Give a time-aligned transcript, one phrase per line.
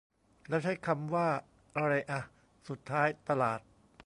[0.49, 1.27] แล้วใช้คำว่า
[1.87, 2.21] ไรอ่ะ
[2.69, 3.59] สุดท้าย "ตลาด"?